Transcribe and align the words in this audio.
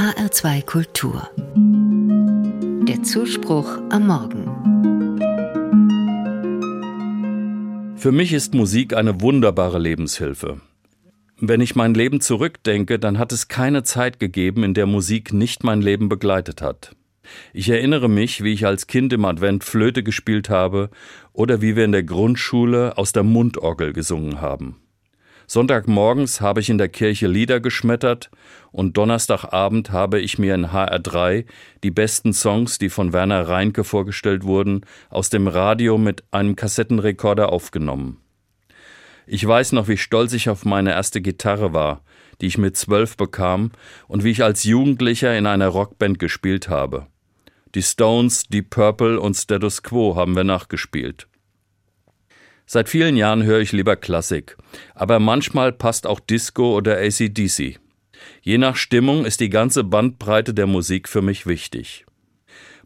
HR2 0.00 0.64
Kultur. 0.64 1.28
Der 2.88 3.02
Zuspruch 3.02 3.68
am 3.90 4.06
Morgen. 4.06 4.46
Für 7.96 8.10
mich 8.10 8.32
ist 8.32 8.54
Musik 8.54 8.96
eine 8.96 9.20
wunderbare 9.20 9.78
Lebenshilfe. 9.78 10.62
Wenn 11.38 11.60
ich 11.60 11.76
mein 11.76 11.92
Leben 11.92 12.22
zurückdenke, 12.22 12.98
dann 12.98 13.18
hat 13.18 13.30
es 13.30 13.48
keine 13.48 13.82
Zeit 13.82 14.18
gegeben, 14.18 14.64
in 14.64 14.72
der 14.72 14.86
Musik 14.86 15.34
nicht 15.34 15.64
mein 15.64 15.82
Leben 15.82 16.08
begleitet 16.08 16.62
hat. 16.62 16.96
Ich 17.52 17.68
erinnere 17.68 18.08
mich, 18.08 18.42
wie 18.42 18.54
ich 18.54 18.64
als 18.64 18.86
Kind 18.86 19.12
im 19.12 19.26
Advent 19.26 19.64
Flöte 19.64 20.02
gespielt 20.02 20.48
habe 20.48 20.88
oder 21.34 21.60
wie 21.60 21.76
wir 21.76 21.84
in 21.84 21.92
der 21.92 22.04
Grundschule 22.04 22.96
aus 22.96 23.12
der 23.12 23.24
Mundorgel 23.24 23.92
gesungen 23.92 24.40
haben. 24.40 24.80
Sonntagmorgens 25.52 26.40
habe 26.40 26.60
ich 26.60 26.70
in 26.70 26.78
der 26.78 26.88
Kirche 26.88 27.26
Lieder 27.26 27.58
geschmettert 27.58 28.30
und 28.70 28.96
Donnerstagabend 28.96 29.90
habe 29.90 30.20
ich 30.20 30.38
mir 30.38 30.54
in 30.54 30.66
HR3 30.68 31.44
die 31.82 31.90
besten 31.90 32.32
Songs, 32.32 32.78
die 32.78 32.88
von 32.88 33.12
Werner 33.12 33.48
Reinke 33.48 33.82
vorgestellt 33.82 34.44
wurden, 34.44 34.82
aus 35.08 35.28
dem 35.28 35.48
Radio 35.48 35.98
mit 35.98 36.22
einem 36.30 36.54
Kassettenrekorder 36.54 37.50
aufgenommen. 37.50 38.18
Ich 39.26 39.44
weiß 39.44 39.72
noch, 39.72 39.88
wie 39.88 39.96
stolz 39.96 40.34
ich 40.34 40.48
auf 40.48 40.64
meine 40.64 40.92
erste 40.92 41.20
Gitarre 41.20 41.72
war, 41.72 42.02
die 42.40 42.46
ich 42.46 42.56
mit 42.56 42.76
zwölf 42.76 43.16
bekam 43.16 43.72
und 44.06 44.22
wie 44.22 44.30
ich 44.30 44.44
als 44.44 44.62
Jugendlicher 44.62 45.36
in 45.36 45.46
einer 45.46 45.66
Rockband 45.66 46.20
gespielt 46.20 46.68
habe. 46.68 47.08
Die 47.74 47.82
Stones, 47.82 48.44
die 48.44 48.62
Purple 48.62 49.20
und 49.20 49.34
Status 49.34 49.82
Quo 49.82 50.14
haben 50.14 50.36
wir 50.36 50.44
nachgespielt. 50.44 51.26
Seit 52.72 52.88
vielen 52.88 53.16
Jahren 53.16 53.42
höre 53.42 53.58
ich 53.58 53.72
lieber 53.72 53.96
Klassik, 53.96 54.56
aber 54.94 55.18
manchmal 55.18 55.72
passt 55.72 56.06
auch 56.06 56.20
Disco 56.20 56.76
oder 56.76 56.98
ACDC. 56.98 57.80
Je 58.42 58.58
nach 58.58 58.76
Stimmung 58.76 59.24
ist 59.24 59.40
die 59.40 59.50
ganze 59.50 59.82
Bandbreite 59.82 60.54
der 60.54 60.68
Musik 60.68 61.08
für 61.08 61.20
mich 61.20 61.46
wichtig. 61.46 62.06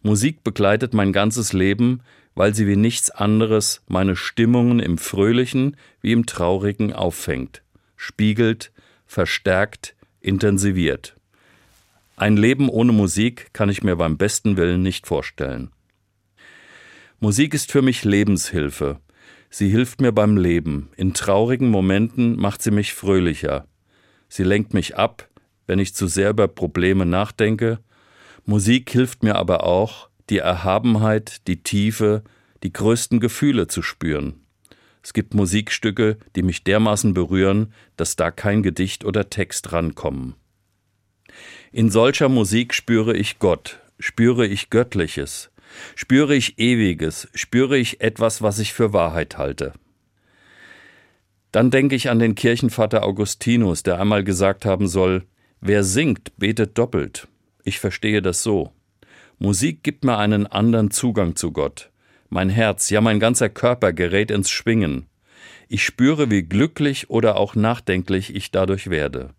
Musik 0.00 0.42
begleitet 0.42 0.94
mein 0.94 1.12
ganzes 1.12 1.52
Leben, 1.52 2.00
weil 2.34 2.54
sie 2.54 2.66
wie 2.66 2.76
nichts 2.76 3.10
anderes 3.10 3.82
meine 3.86 4.16
Stimmungen 4.16 4.80
im 4.80 4.96
Fröhlichen 4.96 5.76
wie 6.00 6.12
im 6.12 6.24
Traurigen 6.24 6.94
auffängt, 6.94 7.60
spiegelt, 7.98 8.72
verstärkt, 9.04 9.94
intensiviert. 10.22 11.14
Ein 12.16 12.38
Leben 12.38 12.70
ohne 12.70 12.92
Musik 12.92 13.52
kann 13.52 13.68
ich 13.68 13.82
mir 13.82 13.96
beim 13.96 14.16
besten 14.16 14.56
Willen 14.56 14.82
nicht 14.82 15.06
vorstellen. 15.06 15.72
Musik 17.20 17.52
ist 17.52 17.70
für 17.70 17.82
mich 17.82 18.02
Lebenshilfe, 18.02 18.98
Sie 19.50 19.68
hilft 19.68 20.00
mir 20.00 20.12
beim 20.12 20.36
Leben. 20.36 20.90
In 20.96 21.14
traurigen 21.14 21.70
Momenten 21.70 22.36
macht 22.36 22.62
sie 22.62 22.70
mich 22.70 22.92
fröhlicher. 22.92 23.66
Sie 24.28 24.42
lenkt 24.42 24.74
mich 24.74 24.96
ab, 24.96 25.28
wenn 25.66 25.78
ich 25.78 25.94
zu 25.94 26.06
sehr 26.06 26.30
über 26.30 26.48
Probleme 26.48 27.06
nachdenke. 27.06 27.78
Musik 28.44 28.90
hilft 28.90 29.22
mir 29.22 29.36
aber 29.36 29.64
auch, 29.64 30.08
die 30.30 30.38
Erhabenheit, 30.38 31.46
die 31.46 31.62
Tiefe, 31.62 32.24
die 32.62 32.72
größten 32.72 33.20
Gefühle 33.20 33.66
zu 33.68 33.82
spüren. 33.82 34.40
Es 35.02 35.12
gibt 35.12 35.34
Musikstücke, 35.34 36.16
die 36.34 36.42
mich 36.42 36.64
dermaßen 36.64 37.12
berühren, 37.12 37.72
dass 37.96 38.16
da 38.16 38.30
kein 38.30 38.62
Gedicht 38.62 39.04
oder 39.04 39.28
Text 39.28 39.72
rankommen. 39.72 40.34
In 41.72 41.90
solcher 41.90 42.28
Musik 42.28 42.72
spüre 42.72 43.14
ich 43.16 43.38
Gott, 43.38 43.80
spüre 43.98 44.46
ich 44.46 44.70
Göttliches, 44.70 45.50
Spüre 45.94 46.34
ich 46.34 46.58
Ewiges, 46.58 47.28
spüre 47.34 47.78
ich 47.78 48.00
etwas, 48.00 48.42
was 48.42 48.58
ich 48.58 48.72
für 48.72 48.92
Wahrheit 48.92 49.38
halte. 49.38 49.72
Dann 51.52 51.70
denke 51.70 51.94
ich 51.94 52.10
an 52.10 52.18
den 52.18 52.34
Kirchenvater 52.34 53.04
Augustinus, 53.04 53.82
der 53.82 54.00
einmal 54.00 54.24
gesagt 54.24 54.64
haben 54.64 54.88
soll, 54.88 55.24
wer 55.60 55.84
singt, 55.84 56.36
betet 56.36 56.76
doppelt. 56.76 57.28
Ich 57.62 57.78
verstehe 57.78 58.22
das 58.22 58.42
so. 58.42 58.72
Musik 59.38 59.82
gibt 59.82 60.04
mir 60.04 60.18
einen 60.18 60.46
anderen 60.46 60.90
Zugang 60.90 61.36
zu 61.36 61.52
Gott. 61.52 61.90
Mein 62.28 62.50
Herz, 62.50 62.90
ja 62.90 63.00
mein 63.00 63.20
ganzer 63.20 63.48
Körper 63.48 63.92
gerät 63.92 64.30
ins 64.30 64.50
Schwingen. 64.50 65.06
Ich 65.68 65.84
spüre, 65.84 66.30
wie 66.30 66.42
glücklich 66.42 67.08
oder 67.08 67.36
auch 67.36 67.54
nachdenklich 67.54 68.34
ich 68.34 68.50
dadurch 68.50 68.90
werde. 68.90 69.30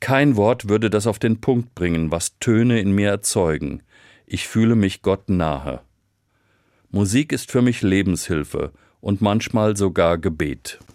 Kein 0.00 0.36
Wort 0.36 0.68
würde 0.68 0.90
das 0.90 1.06
auf 1.06 1.18
den 1.18 1.40
Punkt 1.40 1.74
bringen, 1.74 2.10
was 2.10 2.38
Töne 2.38 2.80
in 2.80 2.92
mir 2.92 3.08
erzeugen, 3.10 3.82
ich 4.32 4.46
fühle 4.46 4.76
mich 4.76 5.02
Gott 5.02 5.28
nahe. 5.28 5.80
Musik 6.90 7.32
ist 7.32 7.50
für 7.50 7.62
mich 7.62 7.82
Lebenshilfe 7.82 8.72
und 9.00 9.20
manchmal 9.20 9.76
sogar 9.76 10.18
Gebet. 10.18 10.78